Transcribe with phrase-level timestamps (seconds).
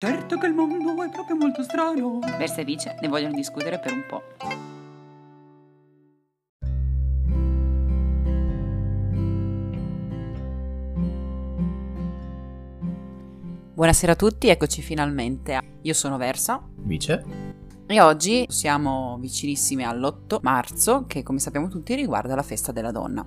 [0.00, 2.20] Certo che il mondo è proprio molto strano.
[2.20, 4.22] Versa e Vice ne vogliono discutere per un po'.
[13.74, 15.58] Buonasera a tutti, eccoci finalmente.
[15.82, 16.62] Io sono Versa.
[16.76, 17.24] Vice.
[17.88, 23.26] E oggi siamo vicinissimi all'8 marzo, che come sappiamo tutti riguarda la festa della donna.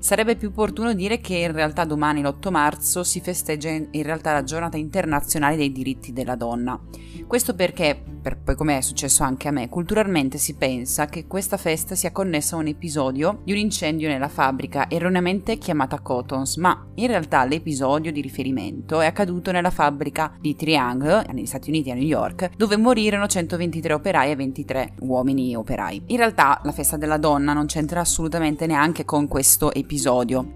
[0.00, 4.44] Sarebbe più opportuno dire che in realtà domani l'8 marzo si festeggia in realtà la
[4.44, 6.80] giornata internazionale dei diritti della donna.
[7.26, 11.56] Questo perché, per poi come è successo anche a me, culturalmente si pensa che questa
[11.56, 16.86] festa sia connessa a un episodio di un incendio nella fabbrica erroneamente chiamata Cotons, ma
[16.94, 21.94] in realtà l'episodio di riferimento è accaduto nella fabbrica di Triangle, negli Stati Uniti a
[21.94, 26.04] New York, dove morirono 123 operai e 23 uomini operai.
[26.06, 29.86] In realtà la festa della donna non c'entra assolutamente neanche con questo episodio,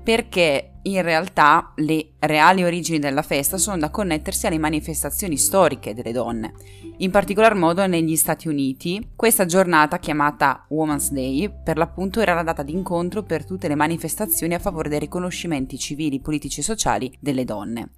[0.03, 6.13] perché in realtà le reali origini della festa sono da connettersi alle manifestazioni storiche delle
[6.13, 6.55] donne.
[6.99, 12.43] In particolar modo negli Stati Uniti, questa giornata chiamata Women's Day per l'appunto era la
[12.43, 17.45] data d'incontro per tutte le manifestazioni a favore dei riconoscimenti civili, politici e sociali delle
[17.45, 17.91] donne.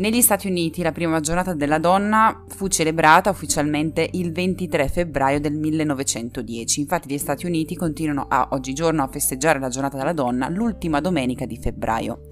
[0.00, 5.52] Negli Stati Uniti la prima giornata della donna fu celebrata ufficialmente il 23 febbraio del
[5.52, 11.02] 1910, infatti gli Stati Uniti continuano a oggigiorno a festeggiare la giornata della donna l'ultima
[11.02, 12.30] domenica di febbraio.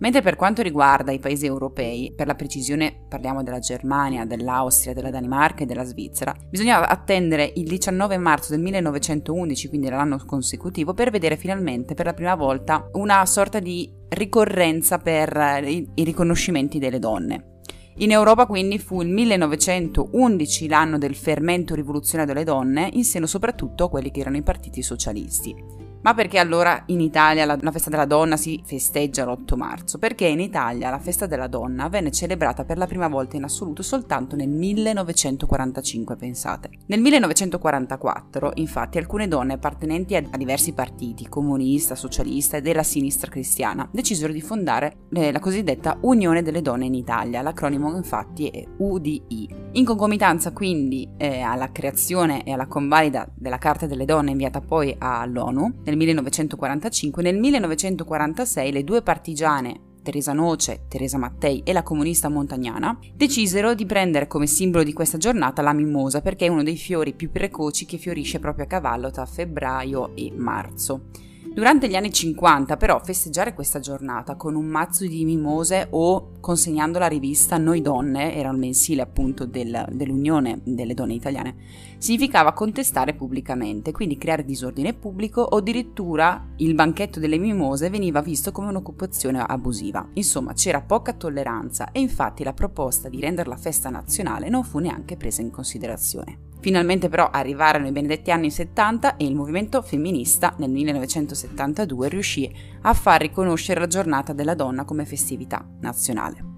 [0.00, 5.08] Mentre per quanto riguarda i paesi europei, per la precisione parliamo della Germania, dell'Austria, della
[5.08, 11.10] Danimarca e della Svizzera, bisogna attendere il 19 marzo del 1911, quindi l'anno consecutivo, per
[11.10, 17.54] vedere finalmente per la prima volta una sorta di ricorrenza per i riconoscimenti delle donne.
[17.98, 23.84] In Europa quindi fu il 1911 l'anno del fermento rivoluzionario delle donne, in seno soprattutto
[23.84, 25.54] a quelli che erano i partiti socialisti.
[26.02, 29.98] Ma perché allora in Italia la, la, festa della donna si festeggia l'8 marzo?
[29.98, 33.82] Perché in Italia la festa della donna venne celebrata per la prima volta in assoluto
[33.82, 36.70] soltanto nel 1945, pensate.
[36.86, 43.30] Nel 1944, infatti, alcune donne appartenenti a, a diversi partiti, comunista, socialista e della sinistra
[43.30, 48.64] cristiana, decisero di fondare eh, la cosiddetta Unione delle Donne in Italia, l'acronimo infatti è
[48.78, 49.65] UDI.
[49.76, 54.96] In concomitanza quindi eh, alla creazione e alla convalida della Carta delle Donne inviata poi
[54.98, 62.30] all'ONU, nel 1945, nel 1946 le due partigiane Teresa Noce, Teresa Mattei e la comunista
[62.30, 66.78] montagnana, decisero di prendere come simbolo di questa giornata la mimosa perché è uno dei
[66.78, 71.08] fiori più precoci che fiorisce proprio a cavallo tra febbraio e marzo.
[71.56, 76.98] Durante gli anni 50 però festeggiare questa giornata con un mazzo di mimose o consegnando
[76.98, 81.54] la rivista Noi Donne, era il mensile appunto del, dell'Unione delle Donne Italiane,
[81.96, 88.52] significava contestare pubblicamente, quindi creare disordine pubblico o addirittura il banchetto delle mimose veniva visto
[88.52, 90.06] come un'occupazione abusiva.
[90.12, 95.16] Insomma c'era poca tolleranza e infatti la proposta di renderla festa nazionale non fu neanche
[95.16, 96.55] presa in considerazione.
[96.60, 102.52] Finalmente però arrivarono i benedetti anni 70 e il movimento femminista nel 1972 riuscì
[102.82, 106.55] a far riconoscere la giornata della donna come festività nazionale.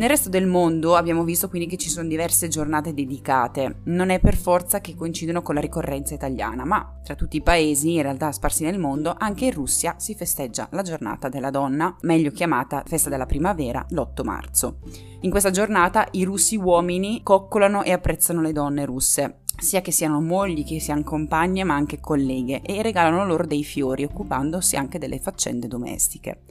[0.00, 4.18] Nel resto del mondo abbiamo visto quindi che ci sono diverse giornate dedicate, non è
[4.18, 8.32] per forza che coincidono con la ricorrenza italiana, ma tra tutti i paesi, in realtà
[8.32, 13.10] sparsi nel mondo, anche in Russia si festeggia la giornata della donna, meglio chiamata festa
[13.10, 14.78] della primavera, l'8 marzo.
[15.20, 20.22] In questa giornata i russi uomini coccolano e apprezzano le donne russe, sia che siano
[20.22, 25.18] mogli, che siano compagne, ma anche colleghe, e regalano loro dei fiori, occupandosi anche delle
[25.18, 26.44] faccende domestiche.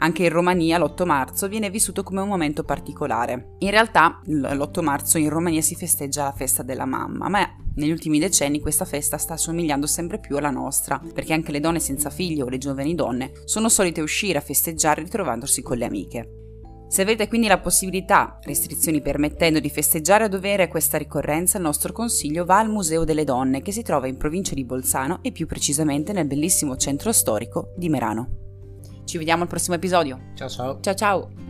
[0.00, 3.56] Anche in Romania l'8 marzo viene vissuto come un momento particolare.
[3.58, 8.20] In realtà l'8 marzo in Romania si festeggia la festa della mamma, ma negli ultimi
[8.20, 12.40] decenni questa festa sta assomigliando sempre più alla nostra, perché anche le donne senza figli
[12.40, 16.32] o le giovani donne sono solite uscire a festeggiare ritrovandosi con le amiche.
[16.88, 21.92] Se avete quindi la possibilità, restrizioni permettendo, di festeggiare a dovere questa ricorrenza, il nostro
[21.92, 25.46] consiglio va al Museo delle Donne che si trova in provincia di Bolzano e più
[25.46, 28.37] precisamente nel bellissimo centro storico di Merano.
[29.08, 30.20] Ci vediamo al prossimo episodio.
[30.34, 30.80] Ciao ciao.
[30.82, 31.47] Ciao ciao.